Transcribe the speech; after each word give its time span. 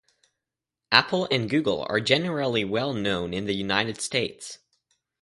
Apple 0.91 1.27
and 1.29 1.47
Google 1.47 1.85
are 1.87 1.99
generally 1.99 2.63
very 2.63 2.71
well-known 2.71 3.35
in 3.35 3.45
the 3.45 3.53
United 3.53 4.01
States. 4.01 4.57